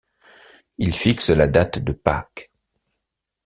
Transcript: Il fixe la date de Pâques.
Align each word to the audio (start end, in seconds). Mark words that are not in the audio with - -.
Il 0.79 0.95
fixe 0.95 1.29
la 1.29 1.45
date 1.45 1.77
de 1.77 1.91
Pâques. 1.93 2.49